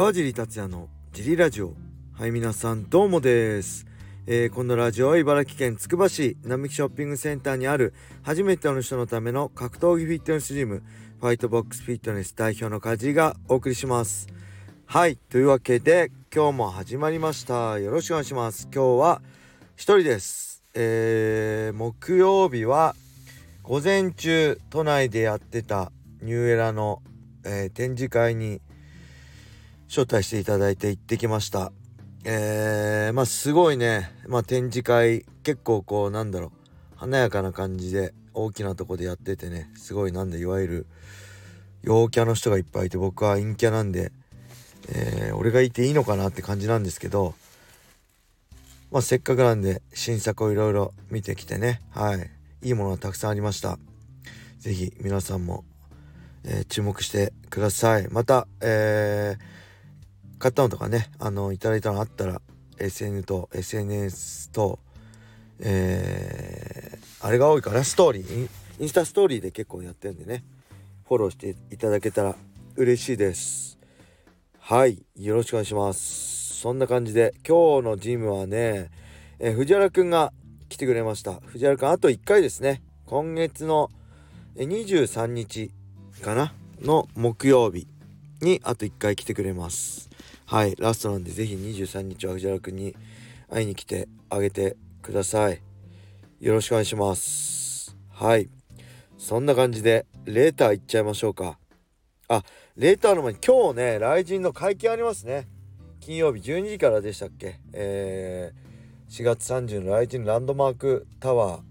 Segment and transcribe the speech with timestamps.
[0.00, 1.74] 川尻達也のジリラジオ。
[2.14, 3.84] はい皆さんどうもです、
[4.26, 7.92] えー、このラジオは茨城県つくば市並木ショッピングセンターにある
[8.22, 10.82] 初めての人のための格闘技フィットネスジム
[11.20, 14.28] ファイトボックスフィットネス代表の梶がお送りします。
[14.86, 17.78] はいというわけで今日も始まりました。
[17.78, 18.70] よろしくお願いします。
[18.74, 19.20] 今日は
[19.76, 20.64] 一人です。
[20.72, 22.96] えー、木曜日は
[23.62, 25.92] 午前中都内でやってた
[26.22, 27.02] ニューエラの、
[27.44, 28.62] えー、展示会に
[29.90, 31.72] 招待していただいて行ってきました。
[32.22, 36.50] えー、まあすごいね、まあ、展示会結構こうなんだろう。
[36.94, 39.68] 華やかな感じで大きなとこでやっててね。
[39.74, 40.86] すごいなんでいわゆる
[41.82, 44.12] 陽キャの人がいっぱいいて僕は陰キャなんで、
[44.90, 47.34] えー、俺がいていいのかなって感じなんですけど
[48.92, 51.80] まあせっかくなんで新作をいろいろ見てきてね。
[51.90, 52.30] はい。
[52.62, 53.76] いいものがたくさんありました。
[54.60, 55.64] 是非皆さんも、
[56.44, 58.06] えー、注目してください。
[58.08, 59.60] またえー
[60.40, 62.40] 買ったのとかねあのいただいたのあったら
[62.78, 64.80] SN と SNS と
[65.62, 68.48] えー、あれが多いかなストーリー
[68.80, 70.42] インスタストーリーで結構やってるんでね
[71.06, 72.34] フォローしていただけたら
[72.76, 73.78] 嬉しいです。
[74.58, 76.54] はいよろしくお願いします。
[76.60, 78.90] そんな感じで今日のジムはね、
[79.38, 80.32] えー、藤原くんが
[80.68, 81.34] 来てくれました。
[81.44, 82.82] 藤原くんあと1回ですね。
[83.06, 83.90] 今月の
[84.56, 85.72] 23日
[86.22, 86.54] かな？
[86.80, 87.86] の木曜日
[88.40, 90.09] にあと1回来てくれます。
[90.50, 92.96] はいラストなんで是非23日は藤原くんに
[93.48, 95.62] 会いに来てあげてください。
[96.40, 97.96] よろしくお願いします。
[98.08, 98.50] はい。
[99.16, 101.56] そんな感じでレーターいっちゃいましょうか。
[102.26, 102.42] あ
[102.76, 105.46] レーターの前に今日ね雷神の会見ありますね。
[106.00, 107.60] 金曜日12時からでしたっけ。
[107.72, 111.62] えー、4月30の雷神ランドマークタワー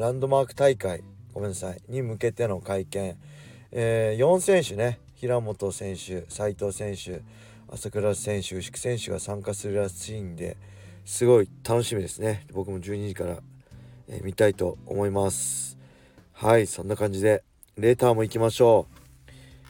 [0.00, 1.02] ランドマーク大会。
[1.32, 1.82] ごめんなさい。
[1.88, 3.16] に向けての会見。
[3.72, 5.00] えー、4選手ね。
[5.16, 7.22] 平本選手斉藤選手。
[7.72, 10.56] 朝倉選手牛久選手が参加するらしいんで
[11.04, 12.44] すごい楽しみですね。
[12.52, 13.38] 僕も12時から、
[14.08, 15.78] えー、見たいと思います。
[16.32, 17.44] はいそんな感じで
[17.76, 18.96] レーターも行きましょう。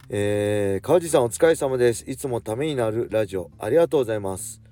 [0.09, 2.05] えー、川地さんお疲れ様です。
[2.11, 4.63] いつもためになるラジオありがとうございます。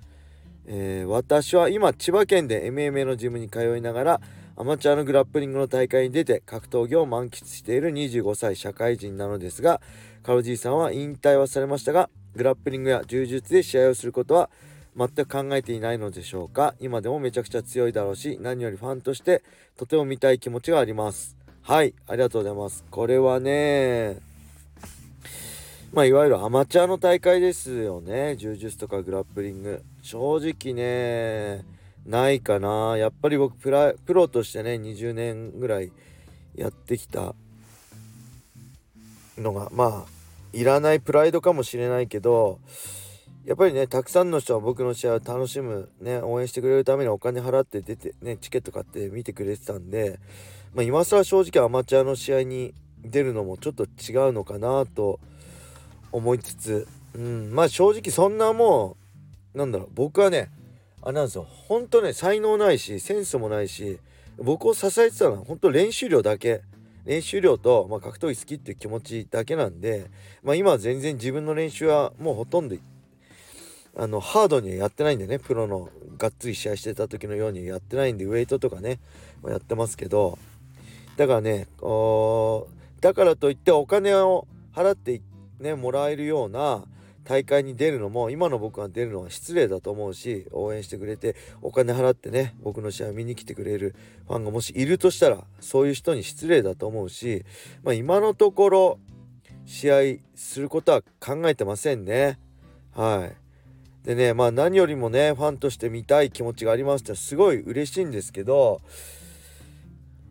[0.66, 4.20] えー、私は今千葉県で MMA のジムに通いながら
[4.56, 9.80] アマチュアのグラップリングの大会に出て格闘技を満喫している25歳社会人なのですが
[10.22, 14.50] カロジーさんは引退はされましたがグラップリングや柔術で試合をすることは
[14.96, 16.74] 全く考えていないのでしょうか？
[16.80, 19.42] 今でもめちゃくちゃ強いだろうし何よりファンとして
[19.76, 21.36] とても見たい気持ちがあります。
[21.62, 22.84] はいありがとうございます。
[22.90, 24.18] これはね
[25.92, 28.36] まあいわゆるアマチュアの大会ですよね。
[28.36, 29.82] 柔術とかグラップリング。
[30.02, 31.64] 正直ね
[32.04, 32.96] ないかな。
[32.96, 35.92] やっぱり僕プロとしてね20年ぐらい
[36.56, 37.34] やってきた
[39.36, 40.17] のがまあ
[40.52, 42.60] いらないプライドかもしれないけど
[43.44, 50.20] やっぱりねたくさんの人は僕の試合を楽しむね応援してくれるためにお金払って出てねチケット買って見てくれてたんで、
[50.74, 55.20] まあ、今更正直アマチュアの試合に出るのもちょっと違うのかなと
[56.12, 58.96] 思いつつ、うん、まあ正直そんなも
[59.54, 60.50] うなんだろう僕はね
[61.02, 63.98] あれなんですよほんとね才能ないしセンスもないし
[64.38, 66.62] 僕を支えてたのは本当練習量だけ。
[67.08, 70.10] 練習量と、まあ、格闘技好きっていう気持ちだけなんで、
[70.42, 72.76] まあ、今は全然自分の練習はもうほとんど
[73.96, 79.00] あのハードにはやってないんでねプロのがっつり試合してた時のようにやってないんでウェイトとかね
[79.42, 80.38] やってますけど
[81.16, 81.66] だからね
[83.00, 85.22] だからといってお金を払って
[85.60, 86.84] ねもらえるような
[87.28, 93.94] 大会に出るのも今の僕が出るのは失礼だと思うし応援してくれてお金払ってね僕の試合見に来てくれる
[94.26, 97.44] ファンがもしいるとしたらそういう人に失礼だと思うし、
[97.84, 98.98] まあ、今のところ
[99.66, 99.96] 試合
[100.34, 102.38] することは考えてませんね。
[102.94, 108.80] はいでねまあ何よりもねファンとして見たい気持ちがありましてすごい嬉しいんですけど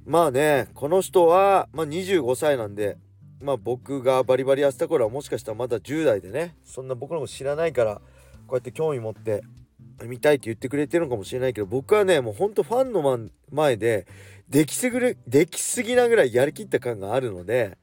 [0.07, 2.97] まあねこの人は、まあ、25歳なんで
[3.41, 8.01] まあ僕がバリバリやってた頃はもしかしたらまだ10代でねそんな僕のこと知らないから
[8.47, 9.43] こうやって興味持って
[10.05, 14.07] 見たいって言ってくれてるのかもしれないけど僕はねもうほんとファンの前で
[14.49, 17.77] できすぎるできすぎなぐらいやりきった感があるので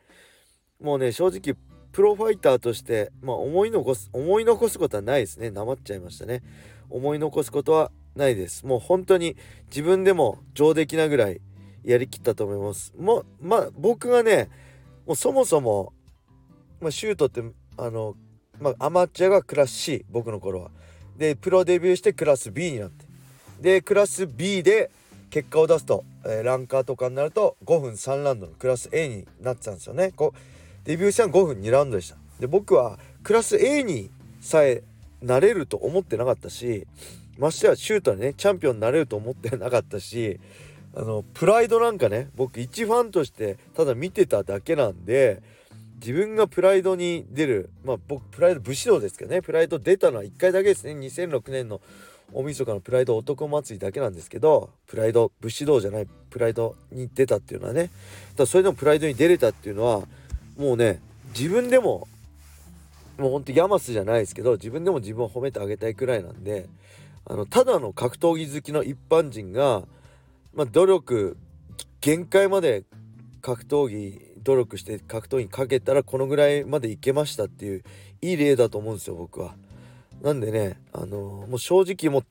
[0.80, 1.56] もうね正直
[1.92, 5.50] プロファイターとしてまあ思い残す思い残すことはないですね。
[5.50, 6.42] なまっちゃいましたね。
[6.90, 8.66] 思い残すことはないです。
[8.66, 9.36] もう本当に
[9.68, 11.40] 自分でも上出来なぐらい
[11.84, 12.92] やりきったと思います。
[12.98, 14.50] もまあ僕がね
[15.06, 15.92] もうそもそも、
[16.80, 17.42] まあ、シュートって
[17.76, 18.14] あの、
[18.60, 20.70] まあ、アマチュアがクラス C 僕の頃は。
[21.16, 23.06] でプロデビューしてクラス B になって。
[23.60, 24.90] でクラス B で
[25.30, 30.12] 結果を出すと、えー、ランカーとかになると5分3ラウンドのクラス A になってたんですよね。
[30.12, 32.16] こうデビューしたの5分2ラウンドでした。
[32.40, 34.10] で僕はクラス A に
[34.40, 34.82] さえ
[35.22, 36.86] なれると思ってなかったし
[37.38, 40.38] ましてやシュートはねチャンピオンになれると思ってなかったし
[40.96, 45.42] あのプライドなんかね僕一ファンとしてただ見てただけなんで
[45.96, 50.92] 自分がプライドに出るまあ僕プライド武士道ですけどねプライド出たのは1回だけですね。
[50.92, 51.80] 2006年の
[52.32, 57.90] 大晦日のプライド男祭りだけなんですけどプライド武士道じゃないプライドに出たっていうのはね
[58.36, 60.02] だそれでもプライドに出れたっていうのは
[60.56, 61.00] もうね
[61.36, 62.08] 自分でも
[63.18, 66.66] もうほんとヤマスじゃないですけど自分でも自分を褒めてあげたいくらいなんで
[67.26, 69.84] あのただの格闘技好きの一般人が、
[70.54, 71.36] まあ、努力
[72.00, 72.84] 限界まで
[73.40, 77.82] 格闘技努力して格闘技にかけたらこのぐらいまでいけましたっていう
[78.20, 79.56] いい例だと思うんですよ僕は。
[80.22, 82.24] なんでねあのもう正直もう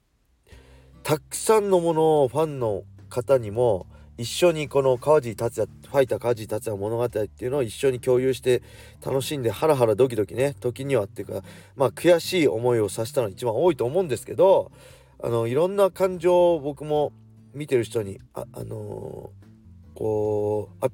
[1.04, 3.88] たくさんのものをファンの方にも
[4.18, 8.62] 一緒にこの川尻達也ファイター川尻達也物語っていうのを一緒に共有して
[9.06, 11.42] 楽しんでハラハラドキドキね時にはっていうか
[11.76, 14.72] まあ悔しい思いをさせたのが一番多いと思うんですけど
[15.22, 17.12] あのいろんな感情を僕も
[17.54, 20.90] 見てる人にあ、あのー、こうあ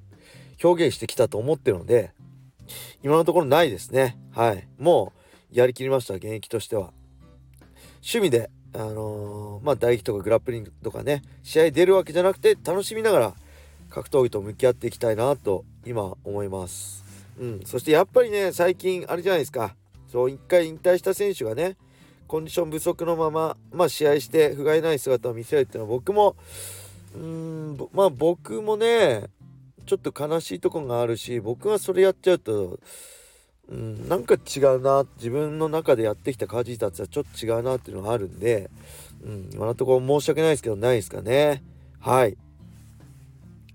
[0.63, 2.11] 表現してきたと思ってるので
[3.03, 4.17] 今のところないですね。
[4.31, 4.67] はい。
[4.77, 5.13] も
[5.51, 6.91] うやりきりました現役としては。
[7.95, 13.33] 趣味であのー、まあ打撃とかグラップリングとかね試合出るわけじゃなくて楽しみながら
[13.89, 17.03] 格闘技と向き合っていきたいなと今思います。
[17.39, 19.75] うん、そしてやっぱりね最近あれじゃないですか。
[20.11, 21.77] そう一回引退した選手がね
[22.29, 26.35] コンディション不足のまま、まあ、試合して不甲斐ない姿を見せるっていうのは僕も
[27.15, 29.23] うんまあ僕もね
[29.85, 32.79] ちょっと悲しいとこがあるし僕がそれやっちゃうと
[33.69, 38.69] うん、なんか違うな自分の中でやってきた家事たちはちょっと違うなっていうのがあるんで、
[39.23, 41.61] うん、今のところ申し訳ないですけどないですかね。
[41.99, 42.35] はい。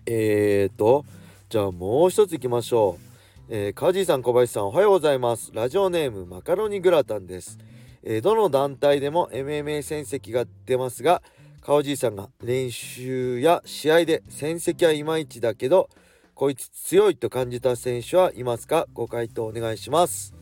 [0.06, 1.04] えーと
[1.48, 3.04] じゃあもう一ついきましょう。
[3.48, 5.52] えー、カジさん小林さんおはようございます。
[5.54, 7.58] ラジオネームマカロニグラタンです、
[8.06, 11.22] えー、どの団体でも MMA 戦績が出ますが
[11.62, 15.88] 川じいさんが練習や試合で戦績はいまいちだけど
[16.34, 18.86] こいつ強いと感じた選手はいますか？
[18.92, 20.34] ご回答お願いします。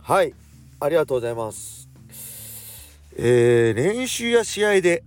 [0.00, 0.34] はい
[0.80, 1.88] ありがとうございます。
[3.16, 5.04] えー、練習や試合で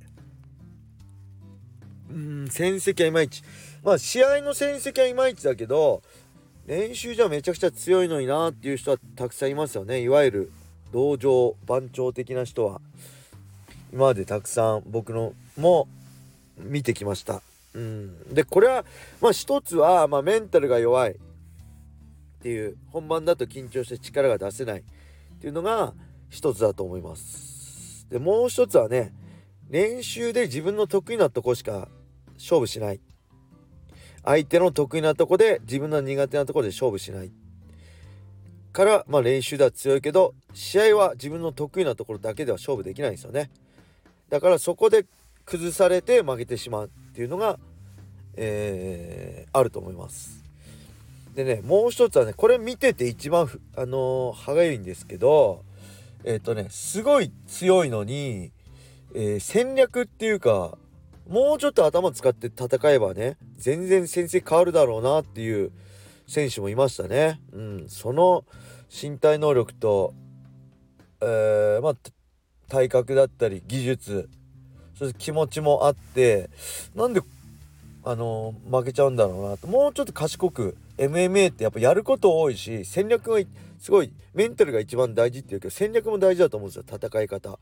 [2.09, 3.43] うん戦績はいまいち。
[3.83, 6.01] まあ試合の戦績はいまいちだけど
[6.65, 10.01] 練習じゃめちゃくちゃ強いのになっていう人はたくさんいますよね。
[10.01, 10.51] いわゆる
[10.95, 12.79] 道場番長的な人は
[13.91, 15.89] 今までたくさん僕のも
[16.57, 17.41] 見てきました。
[17.73, 18.85] うん、でこれは
[19.19, 21.15] まあ一つは、まあ、メンタルが弱いっ
[22.41, 24.83] ていう本番だと緊張して力が出せないっ
[25.41, 25.93] ていうのが
[26.29, 28.07] 一つだと思います。
[28.09, 29.11] でもう一つはね
[29.69, 31.89] 練習で自分の得意なとこしか
[32.35, 33.01] 勝負しない。
[34.23, 37.33] 相手の得意なとこで自分の苦手なとこで勝負しない。
[38.75, 43.49] から、まあ、練習では強いけど試合は自分の得意なところだけでは勝負できないんですよね
[44.29, 45.05] だからそこで
[45.45, 47.57] 崩されて負けてしまうっていうのが、
[48.35, 50.43] えー、あると思います。
[51.35, 55.63] でねもう一つはねこれ見てて一番あのー、歯がゆいんですけど
[56.23, 58.51] えっ、ー、とねすごい強いのに、
[59.13, 60.77] えー、戦略っていうか
[61.29, 65.71] もうちょっと頭使って戦えばね全然戦績変わるだろうなっていう
[66.27, 67.39] 選手もいましたね。
[67.53, 68.45] うん、その
[68.89, 70.13] 身体能力と、
[71.21, 71.95] えー、まあ
[72.69, 74.29] 体格だったり技術
[74.97, 76.49] そして気持ちもあって
[76.95, 77.21] なんで
[78.03, 83.39] あの負けちゃうんだろうなともうちょっと賢く MMA ってやっぱやること多いし戦略が
[83.79, 87.59] すごいメンタルが一番大事っていうけど戦略も大事だと思うんですよ戦い方。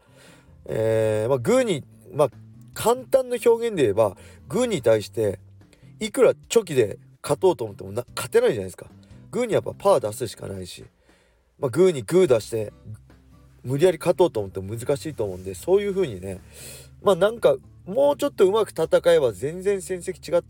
[0.65, 1.83] えー、まあグーに
[2.13, 2.29] まあ
[2.73, 4.15] 簡単な表現で言えば
[4.47, 5.39] グーに対して
[5.99, 8.87] いくらチョキで勝とうと思ってもな勝てないじゃないですか。
[9.31, 10.85] グーにやっぱパー出すしかないし、
[11.57, 12.71] まあ、グーにグー出して
[13.63, 16.39] 無理やり勝とうと思っても難しいと思うんでそういう風にね
[17.01, 20.43] まあなんかもうちょっとうまく戦えば全然戦績違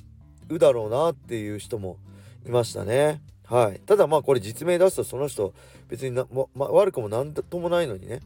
[0.49, 1.97] うだろうなっていう人も
[2.45, 3.21] いましたね。
[3.45, 5.53] はい、ただまあこれ実名出すとその人
[5.87, 8.19] 別にな、ま、悪くも何ともないのにね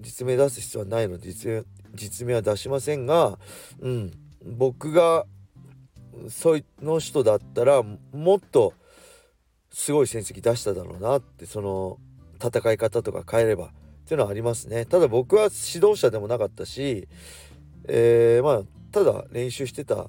[0.00, 1.32] 実名出す必要はないので
[1.94, 3.38] 実名は出しませんが、
[3.80, 4.12] うん、
[4.44, 5.26] 僕が
[6.28, 8.74] その人だったらもっと
[9.72, 11.98] すごい戦績出しただろうなってその
[12.44, 13.68] 戦い方とか変えればっ
[14.06, 14.86] ていうのはありますね。
[14.86, 17.08] ただ僕は指導者でもなかったし
[17.88, 18.62] えー、まあ
[18.92, 20.08] ただ練習してた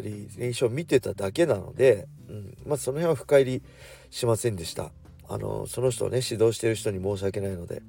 [0.00, 3.62] り練習を見てただけなので、うん、まあその辺は深入り
[4.10, 4.90] しませんでした。
[5.28, 7.82] あのその人をね指導してる人に申し訳ないので。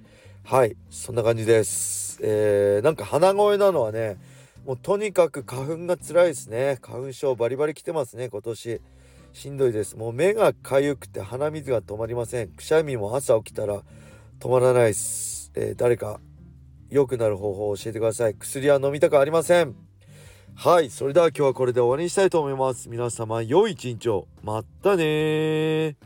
[0.45, 2.19] はいそんな感じです。
[2.22, 4.17] えー、なんか鼻声なのはね
[4.65, 6.77] もうとにかく花粉が辛いですね。
[6.82, 8.82] 花粉症バリバリ来てますね今年。
[9.34, 9.98] しんどいです。
[9.98, 12.50] もう目がかゆくて鼻水が止まりません。
[12.50, 13.82] くしゃみも朝起きたら
[14.39, 16.20] 止まらないです、えー、誰か
[16.89, 18.36] 良くなる方法を教えてください。
[18.36, 19.75] 薬は飲みたくありません。
[20.55, 22.88] はいそれでは今日はこれで終わりにしたいと思います。
[22.88, 24.27] 皆様良い一日を。
[24.43, 25.98] またね